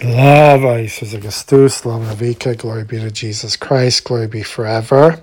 [0.00, 5.20] Slava Jesus Augustus, Slava Vika, glory be to Jesus Christ, glory be forever.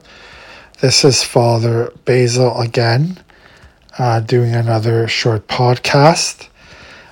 [0.81, 3.17] This is Father Basil again,
[3.97, 6.49] uh, doing another short podcast.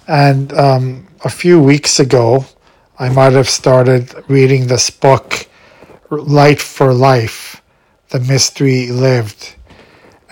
[0.08, 2.46] And um, a few weeks ago,
[3.00, 5.48] I might have started reading this book,
[6.12, 7.64] Light for Life
[8.10, 9.56] The Mystery Lived.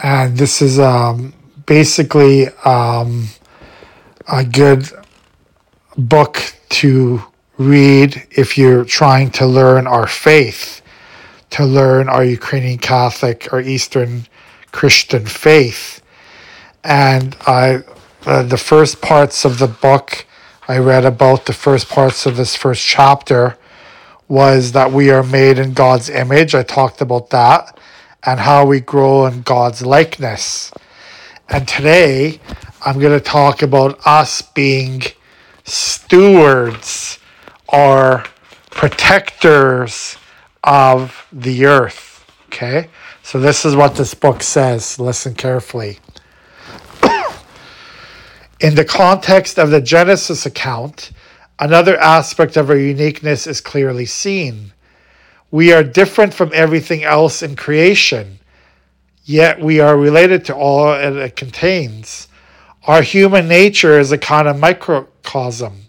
[0.04, 1.34] And this is um,
[1.66, 3.30] basically um,
[4.32, 4.88] a good
[5.98, 7.22] book to
[7.58, 10.82] read if you're trying to learn our faith,
[11.52, 14.26] to learn our Ukrainian Catholic or Eastern
[14.72, 16.02] Christian faith.
[16.84, 17.84] And I,
[18.26, 20.26] uh, the first parts of the book
[20.68, 23.58] I read about, the first parts of this first chapter,
[24.28, 26.56] was that we are made in God's image.
[26.56, 27.78] I talked about that
[28.24, 30.72] and how we grow in God's likeness.
[31.50, 32.40] And today
[32.84, 35.04] I'm going to talk about us being
[35.64, 37.20] stewards
[37.68, 38.24] or
[38.70, 40.18] protectors
[40.64, 42.26] of the earth.
[42.48, 42.90] Okay?
[43.24, 45.00] So, this is what this book says.
[45.00, 46.00] Listen carefully.
[48.60, 51.12] In the context of the Genesis account,
[51.60, 54.74] another aspect of our uniqueness is clearly seen.
[55.52, 58.40] We are different from everything else in creation,
[59.24, 62.28] yet we are related to all it contains.
[62.86, 64.58] Our human nature is a kind of
[65.24, 65.86] microcosm,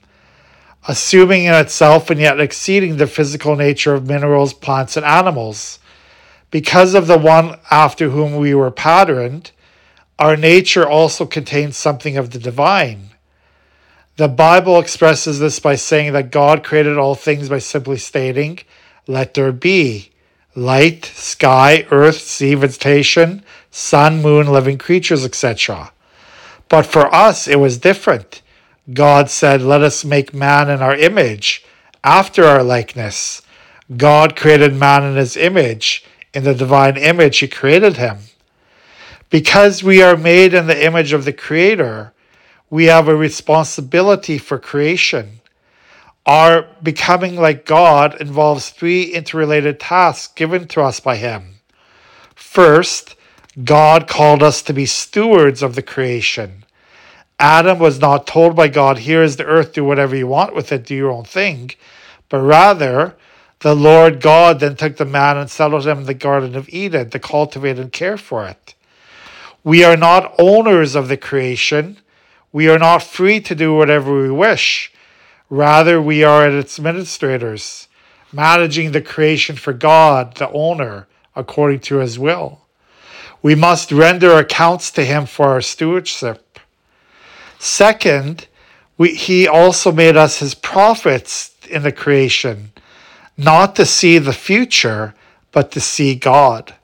[0.86, 5.78] assuming in itself and yet exceeding the physical nature of minerals, plants, and animals.
[6.50, 9.50] Because of the one after whom we were patterned,
[10.18, 13.10] our nature also contains something of the divine.
[14.16, 18.60] The Bible expresses this by saying that God created all things by simply stating,
[19.08, 20.10] Let there be
[20.54, 25.92] light, sky, earth, sea, vegetation, sun, moon, living creatures, etc.
[26.68, 28.40] But for us, it was different.
[28.92, 31.64] God said, Let us make man in our image,
[32.02, 33.42] after our likeness.
[33.96, 36.04] God created man in his image.
[36.32, 38.18] In the divine image, he created him.
[39.30, 42.12] Because we are made in the image of the Creator,
[42.70, 45.40] we have a responsibility for creation.
[46.26, 51.56] Our becoming like God involves three interrelated tasks given to us by Him.
[52.34, 53.16] First,
[53.62, 56.63] God called us to be stewards of the creation.
[57.44, 60.72] Adam was not told by God, Here is the earth, do whatever you want with
[60.72, 61.72] it, do your own thing.
[62.30, 63.16] But rather,
[63.58, 67.10] the Lord God then took the man and settled him in the Garden of Eden
[67.10, 68.74] to cultivate and care for it.
[69.62, 71.98] We are not owners of the creation.
[72.50, 74.90] We are not free to do whatever we wish.
[75.50, 77.88] Rather, we are its administrators,
[78.32, 82.62] managing the creation for God, the owner, according to his will.
[83.42, 86.43] We must render accounts to him for our stewardship.
[87.64, 88.46] Second,
[88.98, 92.72] we, he also made us his prophets in the creation,
[93.38, 95.14] not to see the future,
[95.50, 96.74] but to see God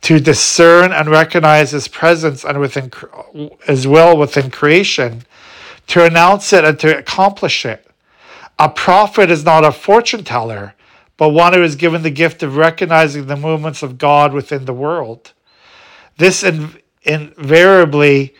[0.00, 2.90] to discern and recognize his presence and within
[3.66, 5.24] as well within creation,
[5.88, 7.86] to announce it and to accomplish it.
[8.58, 10.74] A prophet is not a fortune teller,
[11.18, 14.72] but one who is given the gift of recognizing the movements of God within the
[14.72, 15.32] world.
[16.16, 18.34] This in, invariably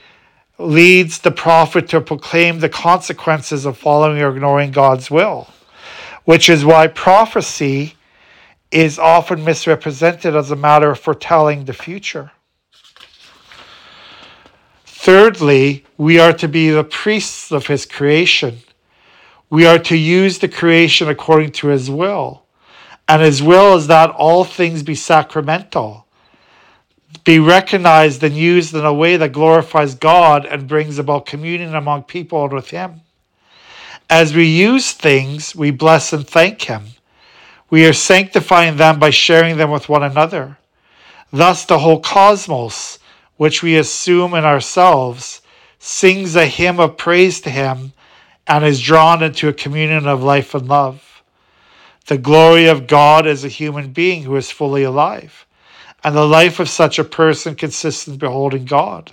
[0.58, 5.48] leads the prophet to proclaim the consequences of following or ignoring God's will,
[6.24, 7.94] which is why prophecy
[8.70, 12.32] is often misrepresented as a matter of foretelling the future.
[14.84, 18.58] Thirdly, we are to be the priests of his creation.
[19.48, 22.42] We are to use the creation according to his will.
[23.08, 26.06] And his will is that all things be sacramental,
[27.24, 32.04] be recognized and used in a way that glorifies God and brings about communion among
[32.04, 33.00] people and with him.
[34.10, 36.84] As we use things, we bless and thank him.
[37.70, 40.56] We are sanctifying them by sharing them with one another.
[41.30, 42.98] Thus, the whole cosmos,
[43.36, 45.42] which we assume in ourselves,
[45.78, 47.92] sings a hymn of praise to Him
[48.46, 51.22] and is drawn into a communion of life and love.
[52.06, 55.46] The glory of God is a human being who is fully alive,
[56.04, 59.12] and the life of such a person consists in beholding God.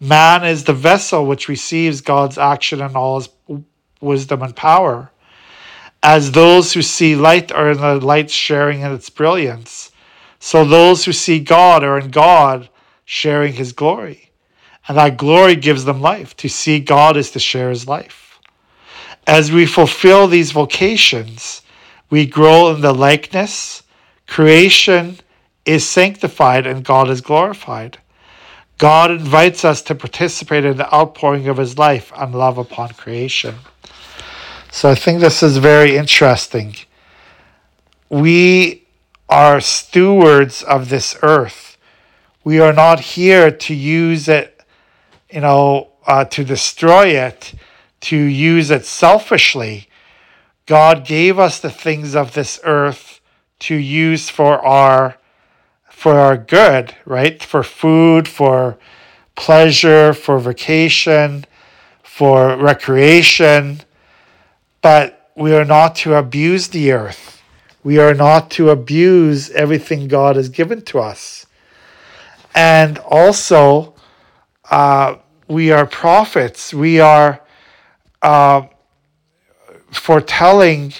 [0.00, 3.28] Man is the vessel which receives God's action and all his
[4.00, 5.10] wisdom and power
[6.02, 9.90] as those who see light are in the light sharing in its brilliance,
[10.38, 12.68] so those who see God are in God
[13.04, 14.30] sharing his glory.
[14.88, 16.34] And that glory gives them life.
[16.38, 18.40] To see God is to share his life.
[19.26, 21.60] As we fulfill these vocations,
[22.08, 23.82] we grow in the likeness,
[24.26, 25.18] creation
[25.64, 27.98] is sanctified, and God is glorified.
[28.78, 33.56] God invites us to participate in the outpouring of his life and love upon creation.
[34.72, 36.76] So I think this is very interesting.
[38.08, 38.86] We
[39.28, 41.76] are stewards of this earth.
[42.42, 44.64] We are not here to use it,
[45.30, 47.52] you know, uh, to destroy it,
[48.00, 49.88] to use it selfishly.
[50.64, 53.20] God gave us the things of this earth
[53.60, 55.18] to use for our
[56.00, 57.42] for our good, right?
[57.42, 58.78] For food, for
[59.34, 61.44] pleasure, for vacation,
[62.02, 63.82] for recreation.
[64.80, 67.42] But we are not to abuse the earth.
[67.84, 71.44] We are not to abuse everything God has given to us.
[72.54, 73.92] And also,
[74.70, 75.16] uh,
[75.48, 76.72] we are prophets.
[76.72, 77.42] We are
[78.22, 78.62] uh,
[79.90, 80.94] foretelling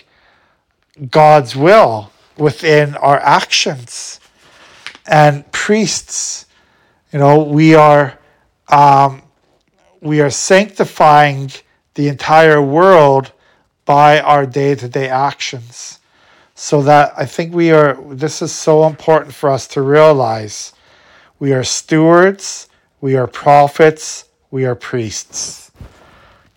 [1.10, 4.19] God's will within our actions
[5.10, 6.46] and priests.
[7.12, 8.18] You know, we are
[8.68, 9.22] um,
[10.00, 11.50] we are sanctifying
[11.94, 13.32] the entire world
[13.84, 15.98] by our day-to-day actions.
[16.54, 17.98] So that I think we are.
[18.14, 20.72] This is so important for us to realize.
[21.38, 22.68] We are stewards.
[23.00, 24.26] We are prophets.
[24.50, 25.70] We are priests.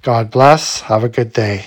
[0.01, 0.81] God bless.
[0.81, 1.61] Have a good day.